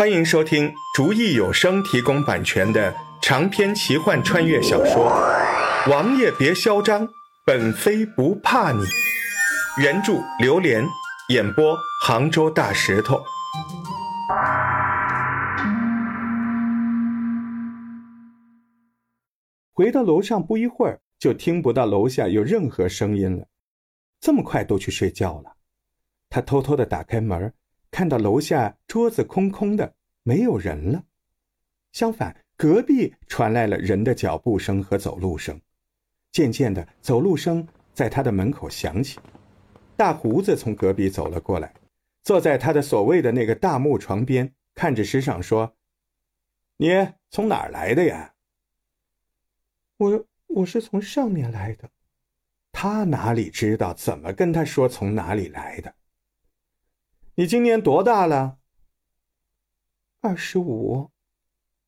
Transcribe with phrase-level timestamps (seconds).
[0.00, 5.10] 欢迎收听竹意有声提供版权的长篇奇幻穿越小说
[5.90, 7.06] 《王爷别嚣张，
[7.44, 8.82] 本妃不怕你》，
[9.78, 10.82] 原著榴莲
[11.28, 13.22] 演播杭州大石头。
[19.70, 23.48] 回到楼上不一会儿，就听不到楼下有任何声音了。
[24.18, 25.56] 这么快都去睡觉了？
[26.30, 27.52] 他偷偷的打开门。
[27.90, 31.04] 看到楼下桌子空空的，没有人了。
[31.92, 35.60] 相反，隔壁传来了人的脚步声和走路声。
[36.30, 39.18] 渐渐的，走路声在他的门口响起。
[39.96, 41.74] 大胡子从隔壁走了过来，
[42.22, 45.76] 坐在他的所谓的那个大木床边，看着石上说
[46.78, 46.88] ：“你
[47.28, 48.34] 从哪儿来的呀
[49.98, 51.90] ？”“我我是从上面来的。”
[52.72, 55.92] 他哪里知道怎么跟他说从哪里来的？
[57.40, 58.58] 你今年多大了？
[60.20, 61.10] 二十五。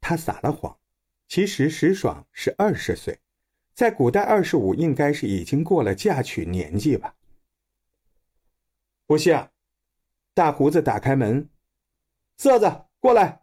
[0.00, 0.78] 他撒了谎。
[1.26, 3.18] 其实石爽是二十岁，
[3.74, 7.16] 在古代二十五应该是已经过了嫁娶年纪吧。
[9.06, 9.50] 不像。
[10.34, 11.48] 大胡子打开门，
[12.36, 13.40] 色子过来。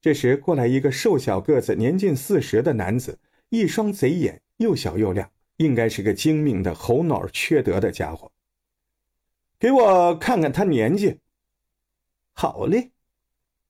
[0.00, 8.32] 这时过来一个瘦小个子、年近四十的男子，一双贼眼又小又亮，应该是个精明的猴脑缺德的家伙。
[9.60, 11.20] 给我看看他年纪。
[12.32, 12.92] 好嘞，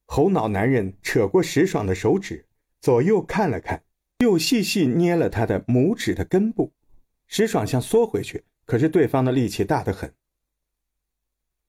[0.06, 2.46] 猴脑男人扯过石爽的手指，
[2.80, 3.82] 左右看了看，
[4.20, 6.72] 又细细捏了他的拇指的根部。
[7.26, 10.14] 石爽想缩回去，可是对方的力气大得很。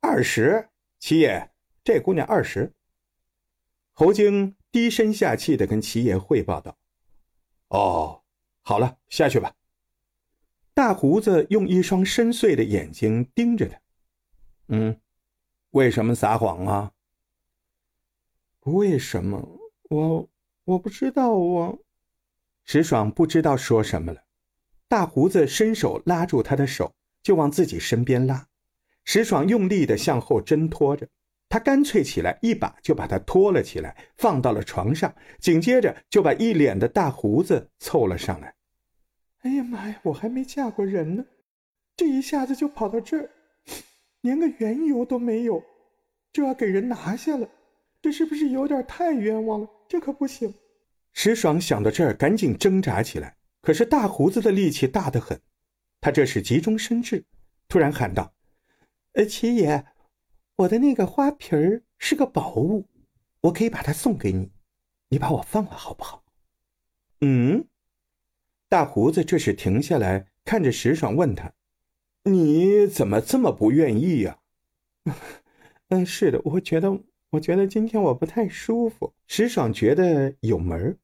[0.01, 0.69] 二十，
[0.99, 1.49] 七爷，
[1.83, 2.71] 这姑娘二十。
[3.93, 6.77] 侯京低声下气的跟七爷汇报道
[7.69, 8.21] ：“哦，
[8.61, 9.55] 好了，下去吧。”
[10.75, 13.81] 大胡子用一双深邃的眼睛盯着他。
[14.73, 14.97] 嗯，
[15.71, 16.93] 为什么撒谎啊？
[18.61, 19.59] 为什么？
[19.89, 20.29] 我
[20.63, 21.31] 我不知道。
[21.33, 21.77] 我
[22.63, 24.23] 石爽不知道说什么了。
[24.87, 28.47] 大胡子伸手拉住他的手，就往自己身边拉。
[29.03, 31.05] 石爽用力的向后挣脱着，
[31.49, 38.55] 他干脆起来，一把就把他拖了起来，放到了床上，紧接着就把一脸的大胡子凑了上来。
[39.39, 39.99] 哎呀妈呀！
[40.03, 41.25] 我还没嫁过人呢，
[41.97, 43.29] 这一下子就跑到这儿。
[44.21, 45.63] 连个缘由都没有，
[46.31, 47.49] 就要给人拿下了，
[48.01, 49.69] 这是不是有点太冤枉了？
[49.87, 50.53] 这可不行！
[51.13, 53.35] 石爽想到这儿，赶紧挣扎起来。
[53.61, 55.39] 可是大胡子的力气大得很，
[55.99, 57.25] 他这是急中生智，
[57.67, 58.33] 突然喊道
[59.13, 59.85] ：“呃，七爷，
[60.55, 62.87] 我的那个花瓶儿是个宝物，
[63.41, 64.51] 我可以把它送给你，
[65.09, 66.23] 你把我放了好不好？”
[67.21, 67.67] 嗯，
[68.69, 71.53] 大胡子这时停下来，看着石爽，问他。
[72.23, 74.39] 你怎么这么不愿意呀？
[75.89, 77.01] 嗯，是的，我觉得，
[77.31, 79.13] 我觉得今天我不太舒服。
[79.27, 80.97] 石爽觉得有门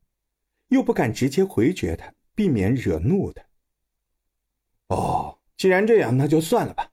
[0.67, 3.43] 又不敢直接回绝他，避免惹怒他。
[4.87, 6.91] 哦，既然这样，那就算了吧。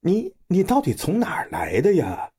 [0.00, 2.32] 你，你到底从哪儿来的呀？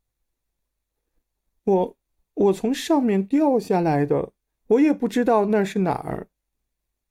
[1.65, 1.97] 我，
[2.33, 4.31] 我从上面掉下来的，
[4.67, 6.29] 我也不知道那是哪儿。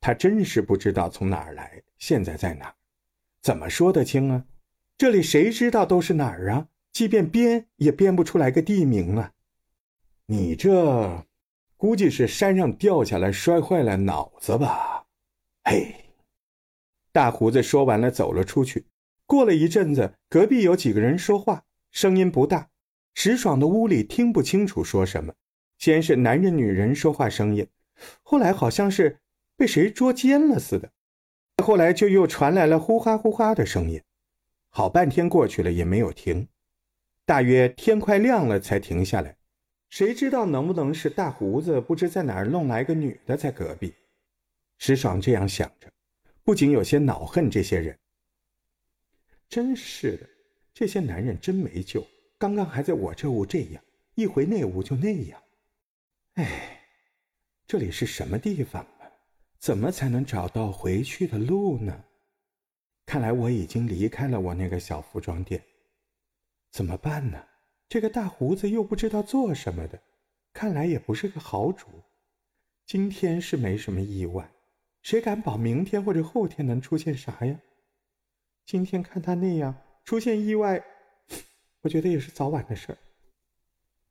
[0.00, 2.74] 他真是不知道从哪儿来，现在在哪？
[3.46, 4.44] 怎么说得清啊？
[4.98, 6.66] 这里谁知道都是哪儿啊？
[6.92, 9.30] 即便编也编不出来个地名啊！
[10.26, 11.24] 你这
[11.76, 15.06] 估计是山上掉下来摔坏了脑子吧？
[15.62, 15.94] 嘿！
[17.12, 18.84] 大胡子说完了，走了出去。
[19.26, 21.62] 过了一阵子，隔壁有几个人说话，
[21.92, 22.68] 声音不大，
[23.14, 25.32] 石爽的屋里听不清楚说什么。
[25.78, 27.68] 先是男人、女人说话声音，
[28.24, 29.20] 后来好像是
[29.56, 30.90] 被谁捉奸了似的。
[31.66, 34.00] 后来就又传来了呼哈呼哈的声音，
[34.68, 36.46] 好半天过去了也没有停，
[37.24, 39.36] 大约天快亮了才停下来。
[39.88, 43.92] 谁知道能不能是大胡子不知在哪儿弄来个女的在隔壁？
[44.78, 45.90] 石爽这样想着，
[46.44, 47.98] 不仅有些恼恨这些人。
[49.48, 50.28] 真是的，
[50.72, 52.06] 这些男人真没救。
[52.38, 53.82] 刚刚还在我这屋这样，
[54.14, 55.42] 一回那屋就那样。
[56.34, 56.80] 哎，
[57.66, 58.86] 这里是什么地方？
[59.66, 62.04] 怎么才能找到回去的路呢？
[63.04, 65.60] 看来我已经离开了我那个小服装店，
[66.70, 67.44] 怎么办呢？
[67.88, 70.00] 这个大胡子又不知道做什么的，
[70.52, 71.88] 看来也不是个好主。
[72.86, 74.48] 今天是没什么意外，
[75.02, 77.60] 谁敢保明天或者后天能出现啥呀？
[78.66, 79.74] 今天看他那样
[80.04, 80.80] 出现意外，
[81.82, 82.98] 我觉得也是早晚的事儿。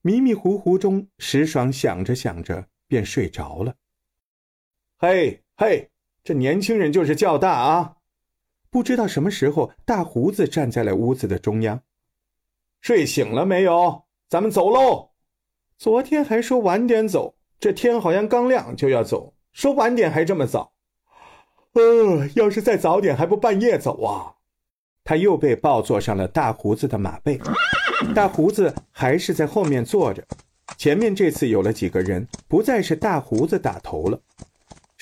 [0.01, 3.73] 迷迷糊糊中，石爽想着想着便睡着了。
[4.97, 5.89] 嘿，嘿，
[6.21, 7.95] 这年轻人就是叫大啊！
[8.69, 11.81] 不知道什么时候，大胡子站在了屋子的中央。
[12.81, 14.03] 睡醒了没有？
[14.27, 15.11] 咱们走喽！
[15.77, 20.73] 昨天还说晚点走，这天好像刚亮就要走，说晚点还这么早。
[21.71, 24.35] 呃，要是再早点，还不半夜走啊？
[25.05, 27.39] 他又被抱坐上了大胡子的马背，
[28.13, 30.21] 大胡子还是在后面坐着。
[30.77, 34.19] 前面这次有了几个人，不再是大胡子打头了。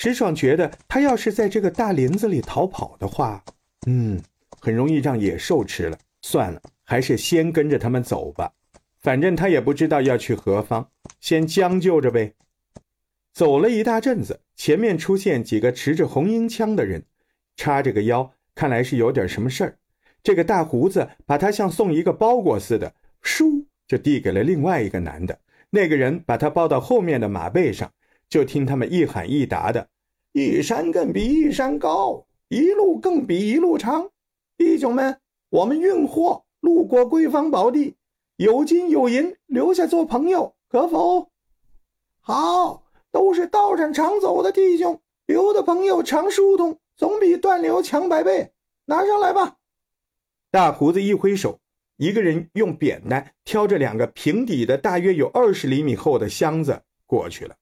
[0.04, 3.42] 石爽觉得，他要是在这个大林子里逃跑的话，
[3.86, 4.20] 嗯，
[4.60, 5.98] 很容易让野兽吃了。
[6.20, 8.52] 算了，还是先跟着他们走吧。
[9.00, 10.90] 反正他也不知道要去何方，
[11.20, 12.34] 先将就着呗。
[13.32, 17.04] 走了一大阵子，前面出现几个持着红缨枪的人，
[17.56, 19.78] 叉着个腰，看来是有点什么事儿。
[20.22, 22.92] 这个大胡子把他像送一个包裹似的，
[23.22, 25.38] 倏就递给了另外一个男的。
[25.70, 27.90] 那个人把他抱到后面的马背上，
[28.28, 29.88] 就听他们一喊一答的
[30.34, 34.10] ：“一山更比一山高，一路更比一路长。
[34.56, 37.94] 弟兄们，我们运货路过贵方宝地。”
[38.36, 41.30] 有金有银，留下做朋友，可否？
[42.20, 42.82] 好，
[43.12, 48.50] 都是道上常走的弟兄，留的朋友常疏通，总比断流强百倍。
[48.86, 49.58] 拿上来吧！
[50.50, 51.60] 大胡子一挥手，
[51.96, 57.54] 一个人用扁担挑着两个平底的、大约有二十厘米厚的箱子过去了。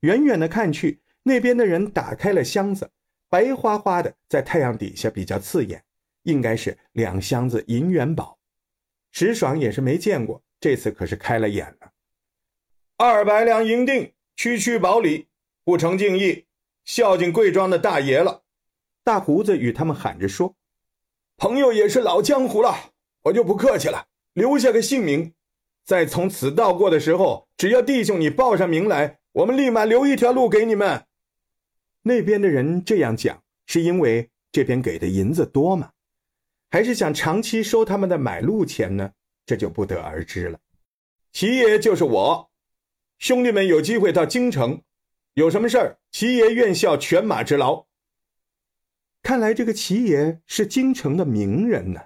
[0.00, 2.88] 远远的看去，那边的人打开了箱子，
[3.28, 5.82] 白花花的，在太阳底下比较刺眼，
[6.22, 8.38] 应该是两箱子银元宝。
[9.10, 11.90] 石爽也是没见过，这次可是开了眼了。
[12.96, 15.26] 二百两银锭，区区薄礼，
[15.64, 16.44] 不成敬意，
[16.84, 18.44] 孝敬贵庄的大爷了。
[19.02, 20.54] 大胡子与他们喊着说
[21.36, 25.34] ：“朋友也是老江湖了，我就不客气了，留下个姓名，
[25.84, 31.04] 在从此道过的时候，只要弟兄你报上名来，我们立马留一条路给你们。”
[32.06, 35.90] 那边的人这样讲，是因为这边给的银子多吗？
[36.70, 39.10] 还是想长期收他们的买路钱呢？
[39.44, 40.60] 这就不得而知了。
[41.32, 42.48] 齐爷就是我，
[43.18, 44.80] 兄弟们有机会到京城，
[45.34, 47.88] 有什么事儿，齐爷愿效犬马之劳。
[49.20, 52.00] 看来这个齐爷是京城的名人呢。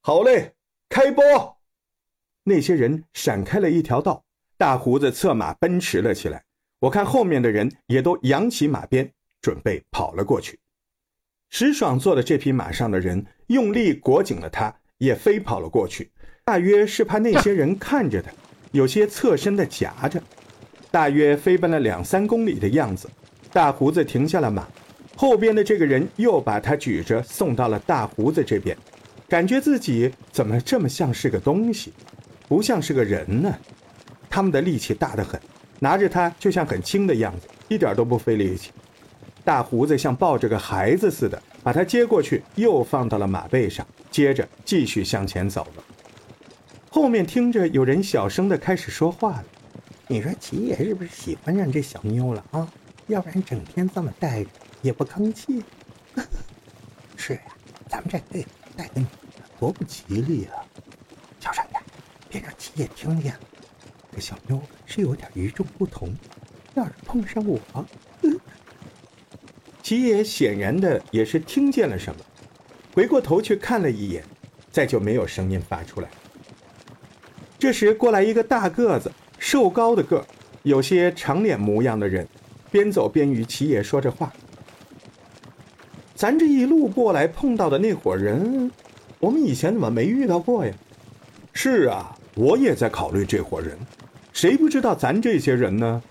[0.00, 0.54] 好嘞，
[0.88, 1.24] 开播！
[2.44, 4.24] 那些人闪开了一条道，
[4.56, 6.44] 大胡子策马奔驰了起来。
[6.80, 9.12] 我看后面的人也都扬起马鞭，
[9.42, 10.58] 准备跑了过去。
[11.50, 16.10] 石爽坐的这匹马上的人用力裹紧了他，也飞跑了过去。
[16.42, 18.32] 大约是怕那些人看着他，
[18.72, 20.22] 有些侧身的夹着。
[20.90, 23.08] 大约飞奔了两三公里的样子，
[23.52, 24.66] 大胡子停下了马，
[25.16, 28.76] 后边的这个人又把他举着送到了大胡子这边，
[29.28, 31.92] 感觉自己怎么这么像是个东西，
[32.48, 33.54] 不像是个人呢？
[34.30, 35.40] 他们的力气大得很，
[35.80, 38.70] 拿着它就像很轻的样子，一点都不费力气。
[39.42, 45.82] 大胡子像抱着个孩子似的，把它接过去，又放到了马背上，接着继续向前走了。
[46.90, 49.44] 后面听着有人小声的开始说话了
[50.06, 52.68] ：“你说齐爷是不是喜欢上这小妞了啊？
[53.06, 54.50] 要不然整天这么带着
[54.82, 55.62] 也不吭气。
[57.16, 57.40] ”“是呀，
[57.88, 58.44] 咱们这队
[58.76, 59.06] 带个女
[59.38, 60.60] 的多不吉利啊！
[61.40, 61.82] 小声点，
[62.28, 63.40] 别让齐爷听见了。
[64.20, 66.14] 小妞是有点与众不同，
[66.74, 67.58] 要是碰上我……”
[68.22, 68.38] 嗯
[69.82, 72.20] 齐爷显然的也是听见了什么，
[72.94, 74.22] 回过头去看了一眼，
[74.70, 76.08] 再就没有声音发出来。
[77.58, 80.24] 这时过来一个大个子、瘦高的个
[80.62, 82.28] 有些长脸模样的人，
[82.70, 84.32] 边走边与齐爷说着话。
[86.14, 88.70] 咱这一路过来碰到的那伙人，
[89.18, 90.72] 我们以前怎么没遇到过呀？
[91.52, 93.76] 是啊，我也在考虑这伙人，
[94.40, 96.02] 谁不知道咱这些人呢，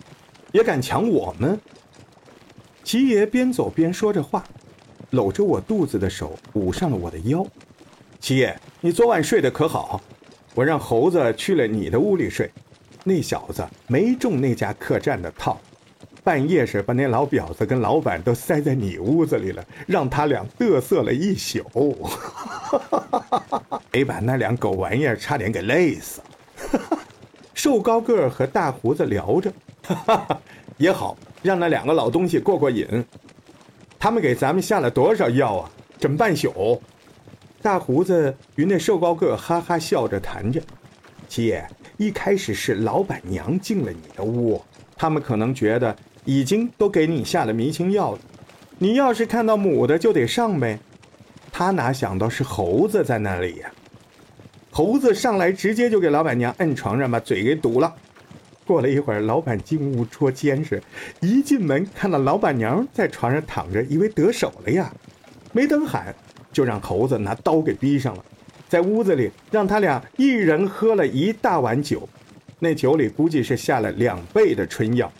[0.51, 1.59] 也敢抢我们？
[2.83, 4.45] 齐爷边走边说着话，
[5.09, 7.43] 搂着我肚子的手捂上了我的腰。
[8.19, 9.99] 齐爷，你昨晚睡得可好？
[10.53, 12.51] 我让猴子去了你的屋里睡，
[13.03, 15.59] 那小子没中那家客栈的套，
[16.23, 21.65] 半夜时把那老婊子跟老板都塞在你屋子里了，让他俩嘚瑟了一宿，
[23.91, 26.21] 没 把那两狗玩意儿差点给累死。
[27.61, 29.51] 瘦高个儿和大胡子聊着，
[29.83, 30.41] 哈 哈
[30.77, 31.17] 也好。
[31.43, 32.87] 让那两个老东西过过瘾，
[33.99, 35.69] 他们给咱们下了多少药啊？
[35.99, 36.81] 整半宿。
[37.61, 40.61] 大胡子与那瘦高个哈哈笑着谈着
[41.27, 44.61] ：“七爷，一开始是老板娘进了你的屋，
[44.95, 48.19] 他们可能觉得已经都给你下了迷情药了。
[48.77, 50.79] 你要是看到母的就得上呗。
[51.51, 53.69] 他哪想到是猴子在那里呀？
[54.79, 57.93] 猴子上来直接就给老板娘摁床上，把嘴给堵了。”
[58.65, 60.81] 过了一会儿，老板进屋捉奸时，
[61.19, 64.89] 一进门看到老板娘在床上躺着，以为得手了呀，
[65.51, 66.15] 没等喊，
[66.53, 68.23] 就让猴子拿刀给逼上了，
[68.69, 72.07] 在屋子里让他俩一人喝了一大碗酒，
[72.57, 75.11] 那酒里估计是下了两倍的春药。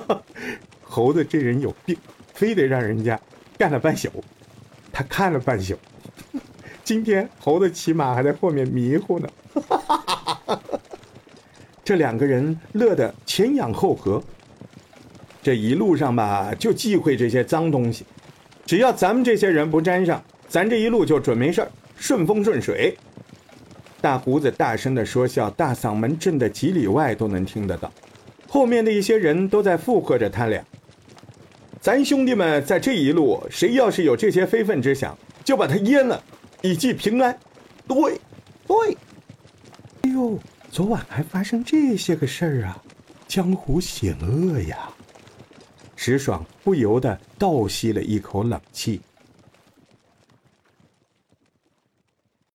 [0.80, 1.94] 猴子这人有病，
[2.32, 3.20] 非得让人家
[3.58, 4.08] 干了半宿，
[4.90, 5.78] 他看了半宿。
[6.90, 9.28] 今天猴子骑马还在后面迷糊呢。
[11.84, 14.20] 这两个人乐得前仰后合。
[15.40, 18.04] 这一路上吧，就忌讳这些脏东西，
[18.66, 22.98] 只要咱们这些人不沾上，咱这一路就准没事顺风顺水。
[24.00, 27.92] 大胡子大声的说笑，大嗓门震得几里外都能听得到。
[28.48, 30.60] 后面的一些人都在附和着他俩。
[31.80, 36.20] 咱兄弟们在这一路，谁要是有这些非分之想，就把他阉了，
[36.62, 37.36] 以寄平安。
[37.86, 38.20] 对，
[38.66, 38.96] 对。
[40.02, 40.38] 哎呦，
[40.70, 42.82] 昨晚还发生这些个事儿啊，
[43.28, 44.90] 江湖险恶呀！
[45.96, 49.00] 石爽不由得倒吸了一口冷气。